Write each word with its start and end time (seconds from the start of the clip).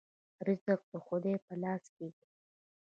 رزق 0.47 0.79
د 0.91 0.93
خدای 1.05 1.35
په 1.45 1.53
لاس 1.61 1.83
کې 1.95 2.07
دی 2.15 2.25